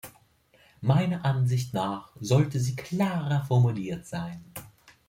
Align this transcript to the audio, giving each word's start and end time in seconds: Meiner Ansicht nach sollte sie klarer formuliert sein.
Meiner 0.81 1.23
Ansicht 1.25 1.75
nach 1.75 2.11
sollte 2.19 2.59
sie 2.59 2.75
klarer 2.75 3.45
formuliert 3.45 4.07
sein. 4.07 4.43